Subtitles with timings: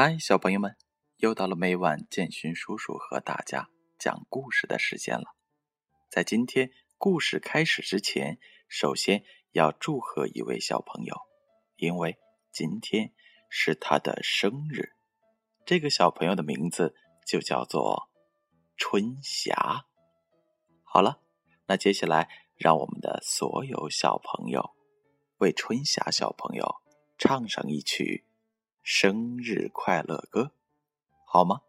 [0.00, 0.76] 嗨，小朋友们，
[1.16, 3.68] 又到了每晚建勋叔叔和大家
[3.98, 5.34] 讲故事的时间了。
[6.08, 8.38] 在今天故事开始之前，
[8.68, 11.16] 首先要祝贺一位小朋友，
[11.74, 12.16] 因为
[12.52, 13.12] 今天
[13.50, 14.92] 是他的生日。
[15.66, 16.94] 这个小朋友的名字
[17.26, 18.08] 就叫做
[18.76, 19.84] 春霞。
[20.84, 21.20] 好了，
[21.66, 24.76] 那接下来让我们的所有小朋友
[25.38, 26.76] 为春霞小朋友
[27.18, 28.27] 唱上一曲。
[28.82, 30.52] 生日快乐歌，
[31.24, 31.60] 好吗？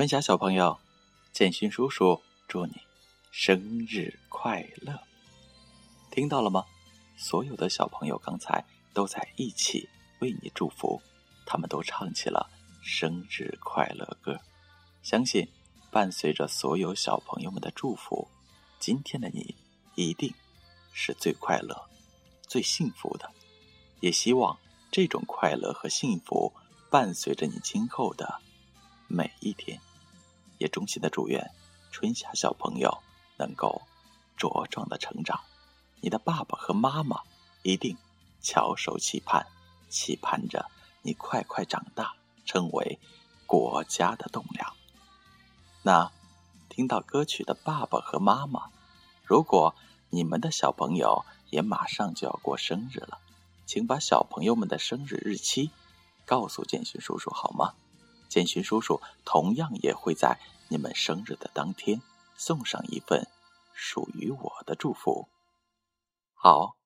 [0.00, 0.80] 春霞小朋友，
[1.30, 2.72] 建勋叔叔祝你
[3.30, 4.98] 生日快乐！
[6.10, 6.64] 听到了吗？
[7.18, 9.86] 所有的小朋友刚才都在一起
[10.20, 11.02] 为你祝福，
[11.44, 12.48] 他们都唱起了
[12.82, 14.40] 生日快乐歌。
[15.02, 15.46] 相信
[15.90, 18.26] 伴随着所有小朋友们的祝福，
[18.78, 19.54] 今天的你
[19.96, 20.32] 一定
[20.94, 21.78] 是最快乐、
[22.48, 23.30] 最幸福的。
[24.00, 24.58] 也希望
[24.90, 26.50] 这种快乐和幸福
[26.88, 28.40] 伴随着你今后的
[29.06, 29.78] 每一天。
[30.60, 31.50] 也衷心的祝愿
[31.90, 32.98] 春夏小朋友
[33.38, 33.80] 能够
[34.38, 35.40] 茁壮的成长，
[36.00, 37.22] 你的爸爸和妈妈
[37.62, 37.96] 一定
[38.42, 39.46] 翘首期盼，
[39.88, 40.66] 期盼着
[41.00, 42.98] 你快快长大，成为
[43.46, 44.76] 国家的栋梁。
[45.82, 46.12] 那
[46.68, 48.70] 听到歌曲的爸爸和妈妈，
[49.24, 49.74] 如果
[50.10, 53.18] 你们的小朋友也马上就要过生日了，
[53.64, 55.70] 请把小朋友们的生日日期
[56.26, 57.72] 告诉建勋叔叔好吗？
[58.30, 62.00] 建勋叔叔同样也会在你们生日的当天
[62.36, 63.26] 送上一份
[63.74, 65.28] 属于我的祝福。
[66.34, 66.76] 好，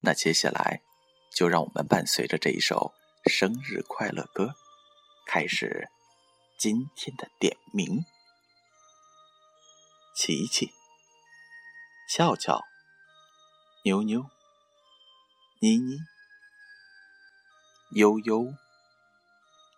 [0.00, 0.80] 那接下来
[1.36, 2.92] 就让我们伴随着这一首
[3.26, 4.54] 生日快乐歌，
[5.26, 5.88] 开始
[6.58, 8.04] 今天的点名。
[10.16, 10.72] 琪琪、
[12.08, 12.64] 俏俏、
[13.84, 14.24] 妞妞、
[15.60, 15.98] 妮妮、
[17.90, 18.54] 悠悠、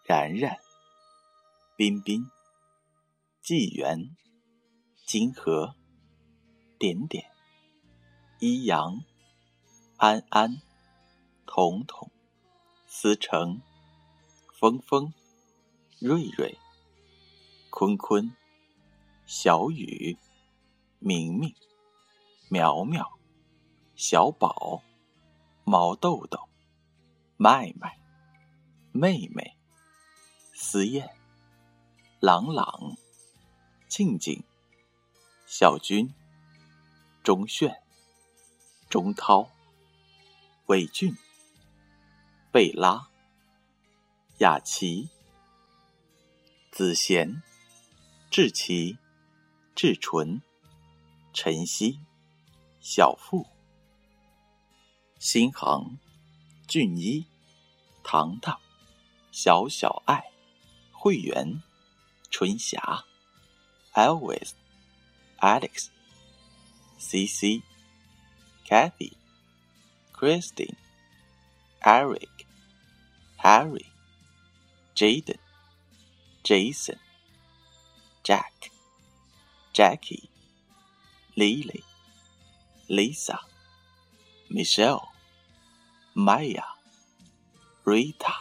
[0.07, 0.59] 然然。
[1.83, 2.31] 彬彬、
[3.43, 4.15] 纪元、
[5.05, 5.75] 金河、
[6.79, 7.25] 点点、
[8.39, 9.01] 一阳、
[9.97, 10.63] 安安、
[11.45, 12.09] 彤彤、
[12.87, 13.61] 思成、
[14.55, 15.13] 峰峰、
[15.99, 16.57] 瑞瑞、
[17.69, 18.33] 坤坤、
[19.27, 20.17] 小雨、
[21.01, 21.53] 明明、
[22.49, 23.19] 苗苗、
[23.97, 24.85] 小宝、
[25.65, 26.49] 毛豆豆、
[27.37, 27.99] 麦麦、
[28.93, 29.57] 妹妹、
[30.55, 31.22] 思燕。
[32.25, 32.97] 朗朗、
[33.89, 34.45] 静静、
[35.45, 36.15] 小军、
[37.25, 37.83] 钟炫、
[38.89, 39.51] 钟涛、
[40.67, 41.17] 伟俊、
[42.53, 43.09] 贝拉、
[44.39, 45.09] 雅琪、
[46.71, 47.43] 子贤、
[48.31, 48.97] 志奇、
[49.75, 50.41] 志纯、
[51.33, 51.99] 晨曦、
[52.81, 53.45] 小富、
[55.19, 55.99] 新航、
[56.69, 57.27] 俊一、
[58.05, 58.61] 糖糖、
[59.33, 60.23] 小小爱、
[60.93, 61.61] 会员。
[62.33, 63.05] 春霞
[63.93, 64.55] ，Elvis、
[65.39, 65.91] Alex、
[66.99, 67.63] CC、
[68.67, 69.13] Kathy、
[70.15, 70.77] Christine、
[71.83, 72.47] Eric、
[73.37, 73.85] Harry、
[74.95, 75.37] Jaden、
[76.43, 76.99] Jason、
[78.25, 78.71] Jack、
[79.75, 80.31] Jackie、
[81.37, 81.85] Lily、
[82.89, 83.41] Lisa、
[84.49, 85.09] Michelle、
[86.15, 86.65] Maya、
[87.85, 88.33] Rita、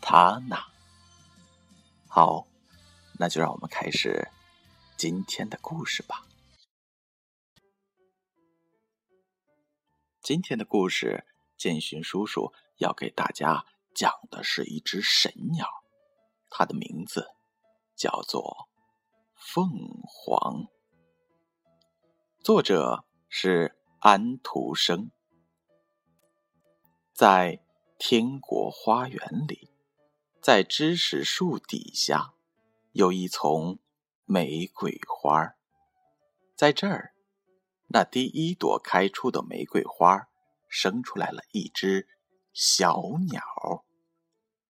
[0.00, 0.64] Tana。
[2.08, 2.51] 好。
[3.22, 4.32] 那就让我们开始
[4.96, 6.26] 今天的故事吧。
[10.20, 11.24] 今天的故事，
[11.56, 13.64] 建勋叔叔要给大家
[13.94, 15.68] 讲的是一只神鸟，
[16.50, 17.28] 它的名字
[17.94, 18.68] 叫做
[19.36, 19.68] 凤
[20.04, 20.66] 凰。
[22.42, 25.12] 作者是安徒生。
[27.14, 27.62] 在
[28.00, 29.70] 天国花园里，
[30.40, 32.31] 在知识树底下，
[32.92, 33.78] 有一丛
[34.26, 35.54] 玫瑰花
[36.54, 37.14] 在这儿。
[37.88, 40.28] 那第一朵开出的玫瑰花，
[40.68, 42.06] 生出来了一只
[42.52, 43.00] 小
[43.30, 43.42] 鸟，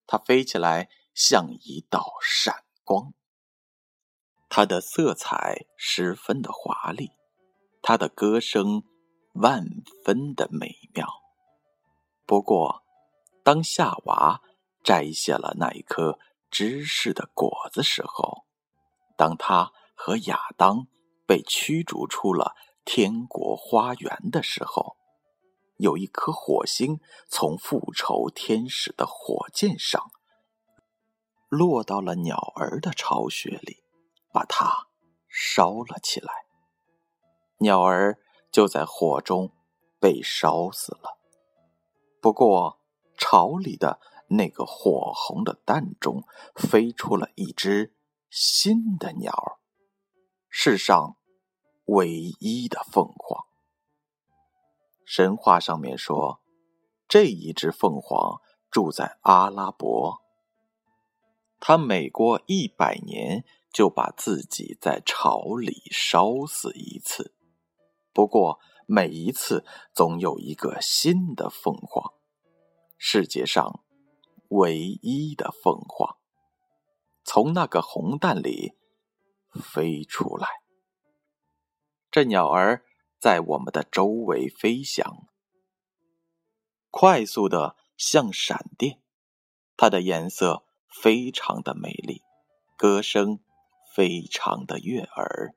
[0.07, 3.13] 它飞起来像一道闪光。
[4.49, 7.11] 它的色彩十分的华丽，
[7.81, 8.85] 它的歌声
[9.35, 9.65] 万
[10.05, 11.09] 分的美妙。
[12.25, 12.85] 不过，
[13.43, 14.41] 当夏娃
[14.85, 16.19] 摘下了那一颗
[16.53, 18.45] 知识的果子时候，
[19.17, 20.87] 当他和亚当
[21.27, 22.55] 被驱逐出了。
[22.85, 24.97] 天国花园的时候，
[25.77, 30.11] 有一颗火星从复仇天使的火箭上
[31.49, 33.85] 落到了鸟儿的巢穴里，
[34.33, 34.89] 把它
[35.29, 36.33] 烧了起来。
[37.59, 38.19] 鸟儿
[38.51, 39.53] 就在火中
[40.01, 41.21] 被烧死了。
[42.21, 42.81] 不过，
[43.17, 44.01] 巢里的
[44.37, 46.25] 那个火红的蛋中
[46.55, 47.95] 飞出了一只
[48.31, 49.59] 新的鸟
[50.49, 51.17] 世上。
[51.87, 52.09] 唯
[52.39, 53.45] 一的凤凰。
[55.05, 56.41] 神话上面说，
[57.09, 58.41] 这一只凤凰
[58.71, 60.23] 住在阿拉伯。
[61.59, 67.35] 它每过一百年就把自己在巢里烧死一次，
[68.13, 72.15] 不过每一次总有一个新的凤凰，
[72.97, 73.82] 世界上
[74.53, 76.19] 唯一的凤凰，
[77.25, 78.75] 从那个红蛋里
[79.55, 80.47] 飞出来。
[82.11, 82.85] 这鸟儿
[83.19, 85.27] 在我们的周围飞翔，
[86.91, 89.01] 快速的像闪电。
[89.75, 92.21] 它的颜色非常的美丽，
[92.77, 93.41] 歌声
[93.97, 95.55] 非常的悦耳。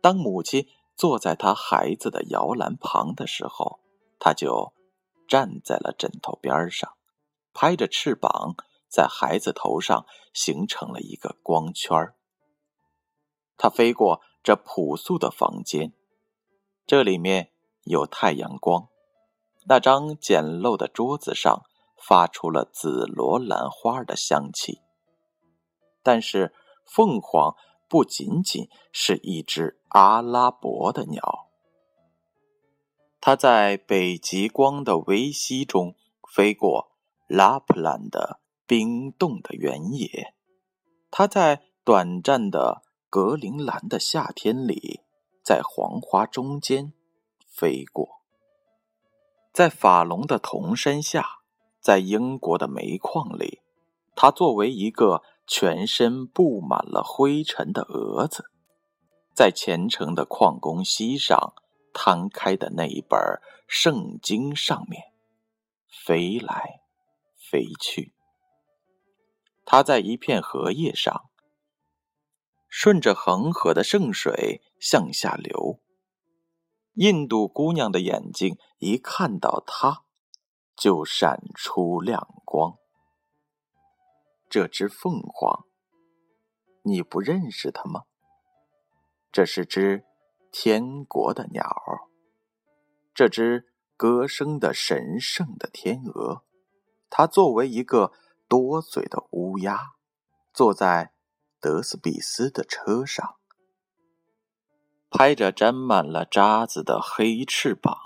[0.00, 3.80] 当母亲坐在她孩子的摇篮旁的时候，
[4.20, 4.72] 它就
[5.26, 6.96] 站在了枕头边上，
[7.58, 8.54] 拍着翅膀，
[8.86, 10.04] 在孩子头上
[10.34, 12.14] 形成了一个光圈儿。
[13.56, 14.20] 它飞过。
[14.46, 15.92] 这朴素的房间，
[16.86, 17.50] 这里面
[17.82, 18.86] 有太阳光。
[19.64, 21.62] 那张简陋的桌子上
[21.96, 24.82] 发出了紫罗兰花的香气。
[26.04, 26.54] 但是，
[26.84, 27.56] 凤凰
[27.88, 31.48] 不仅仅是一只阿拉伯的鸟，
[33.20, 35.96] 它在北极光的微息中
[36.32, 36.92] 飞过
[37.26, 40.34] 拉普兰的冰冻的原野，
[41.10, 42.82] 它在短暂的。
[43.08, 45.00] 格陵兰的夏天里，
[45.42, 46.92] 在黄花中间
[47.48, 48.20] 飞过，
[49.54, 51.38] 在法隆的铜山下，
[51.80, 53.62] 在英国的煤矿里，
[54.14, 58.50] 它作为一个全身布满了灰尘的蛾子，
[59.32, 61.54] 在虔诚的矿工膝上
[61.94, 63.18] 摊开的那一本
[63.66, 65.04] 圣经上面
[65.88, 66.80] 飞来
[67.50, 68.14] 飞去。
[69.64, 71.30] 它在一片荷叶上。
[72.68, 75.80] 顺着恒河的圣水向下流。
[76.94, 80.04] 印度姑娘的眼睛一看到它，
[80.76, 82.76] 就闪出亮光。
[84.50, 85.64] 这只凤凰，
[86.82, 88.02] 你不认识它吗？
[89.32, 90.04] 这是只
[90.52, 91.66] 天国的鸟，
[93.14, 96.44] 这只歌声的神圣的天鹅。
[97.10, 98.12] 他作为一个
[98.48, 99.92] 多嘴的乌鸦，
[100.52, 101.12] 坐在。
[101.58, 103.36] 德斯比斯的车上，
[105.10, 107.96] 拍着沾满了渣子的黑翅膀，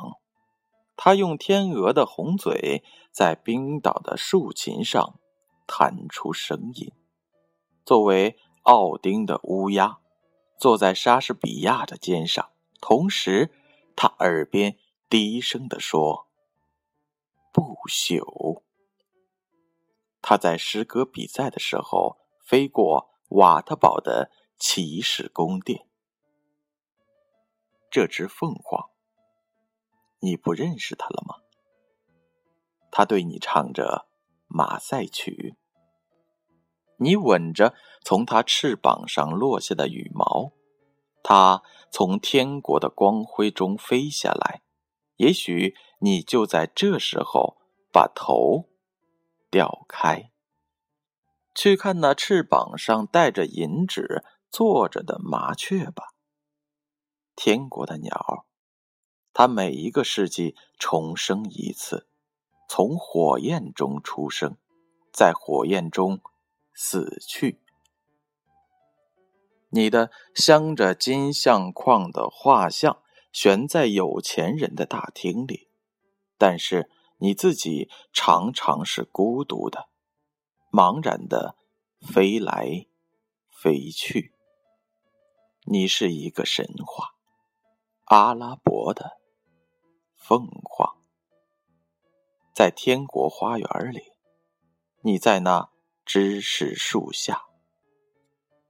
[0.97, 5.19] 他用天鹅的红嘴在冰岛的竖琴上
[5.67, 6.93] 弹出声音。
[7.85, 9.99] 作为奥丁的乌鸦，
[10.59, 13.53] 坐在莎士比亚的肩上，同时
[13.95, 14.79] 他耳边
[15.11, 16.29] 低声地说
[17.53, 18.63] ：“不朽。”
[20.23, 23.09] 他在诗歌比赛的时候飞过。
[23.31, 25.87] 瓦特堡的骑士宫殿，
[27.89, 28.91] 这只凤凰，
[30.19, 31.37] 你不认识它了吗？
[32.91, 34.09] 它对你唱着
[34.49, 35.55] 马赛曲，
[36.97, 37.73] 你吻着
[38.03, 40.51] 从它翅膀上落下的羽毛，
[41.23, 41.63] 它
[41.93, 44.63] 从天国的光辉中飞下来，
[45.19, 47.59] 也许你就在这时候
[47.93, 48.70] 把头
[49.51, 50.31] 掉开。
[51.55, 56.15] 去看那翅膀上带着银纸坐着的麻雀吧。
[57.35, 58.47] 天国的鸟，
[59.33, 62.07] 它每一个世纪重生一次，
[62.69, 64.57] 从火焰中出生，
[65.13, 66.21] 在火焰中
[66.73, 67.61] 死去。
[69.71, 73.03] 你的镶着金相框的画像
[73.33, 75.69] 悬在有钱人的大厅里，
[76.37, 79.89] 但是你自己常常是孤独的，
[80.73, 81.57] 茫然的
[82.01, 82.87] 飞来
[83.51, 84.35] 飞去。
[85.65, 87.15] 你是一个神话，
[88.07, 89.19] 阿拉伯的
[90.17, 90.97] 凤凰，
[92.55, 94.13] 在天国花园里，
[95.03, 95.71] 你在那
[96.05, 97.45] 知识树下，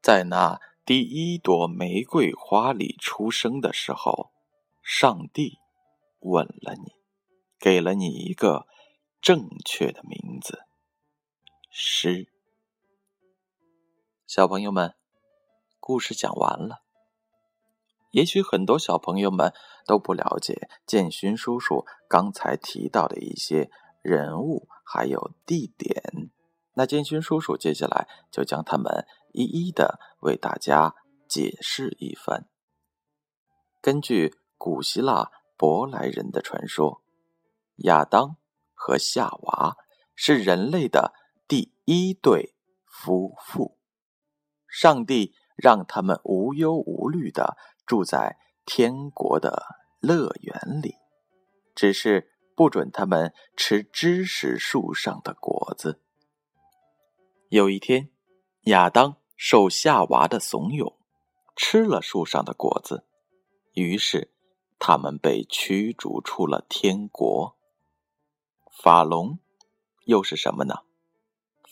[0.03, 0.61] 在那。
[0.83, 4.33] 第一朵玫瑰花里出生的时候，
[4.83, 5.59] 上帝
[6.21, 6.95] 吻了你，
[7.61, 8.67] 给了你一个
[9.21, 10.61] 正确的名字——
[11.71, 12.33] 诗。
[14.27, 14.95] 小朋友们，
[15.79, 16.83] 故事讲完了。
[18.13, 19.53] 也许很多小朋友们
[19.85, 26.03] 都不了解建勋叔叔刚才提到的一些人物还有地点，
[26.73, 29.07] 那建勋叔叔接下来就将他们。
[29.33, 30.97] 一一的为大家
[31.29, 32.49] 解释一番。
[33.81, 37.01] 根据古希腊舶来人的传说，
[37.81, 38.37] 亚当
[38.75, 39.77] 和夏娃
[40.15, 41.13] 是人类的
[41.47, 43.79] 第一对夫妇。
[44.67, 47.57] 上帝让他们无忧无虑的
[47.87, 49.65] 住在天国的
[50.01, 50.97] 乐园里，
[51.75, 56.01] 只是不准他们吃知识树上的果子。
[57.49, 58.11] 有一天，
[58.63, 59.17] 亚当。
[59.43, 60.97] 受夏娃的怂恿，
[61.57, 63.07] 吃了树上的果子，
[63.73, 64.35] 于是
[64.79, 67.57] 他们被驱逐出了天国。
[68.83, 69.39] 法隆
[70.07, 70.77] 又是什么呢？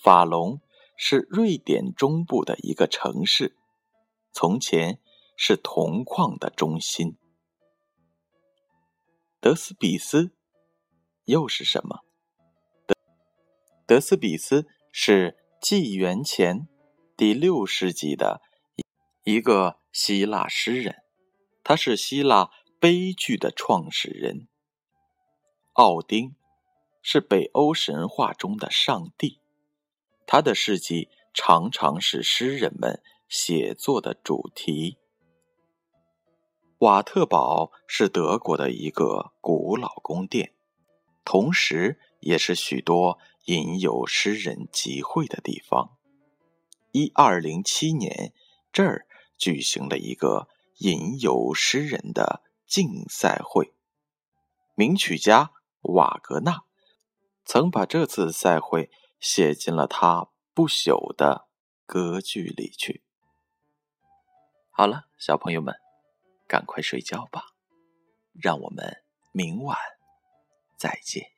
[0.03, 0.61] 法隆
[0.95, 3.57] 是瑞典中部的一个城市，
[4.31, 5.01] 从前
[5.35, 7.17] 是铜矿的中心。
[9.41, 10.33] 德斯比斯
[11.25, 12.01] 又是什么？
[12.87, 12.95] 德
[13.87, 16.69] 德斯比斯是纪元前。
[17.17, 18.43] 第六世纪的
[19.25, 21.03] 一个希腊诗人，
[21.65, 24.47] 他是希腊悲剧的创始人。
[25.73, 26.37] 奥丁
[27.03, 29.41] 是北欧神话中的上帝，
[30.27, 34.99] 他的事迹常常是诗人们写作的主题。
[36.79, 40.55] 瓦特堡是德国的一个古老宫殿，
[41.25, 45.97] 同时也是许多吟游诗人集会的地方。
[46.93, 48.33] 一二零七年，
[48.73, 53.73] 这儿举行了一个吟游诗人的竞赛会。
[54.75, 55.51] 名曲家
[55.81, 56.63] 瓦格纳
[57.49, 58.91] 曾把这次赛会
[59.21, 61.49] 写进了他不朽的
[61.87, 63.03] 歌剧里去。
[64.71, 65.75] 好了，小朋友们，
[66.47, 67.47] 赶快睡觉吧，
[68.35, 69.03] 让我们
[69.33, 69.79] 明晚
[70.77, 71.38] 再见。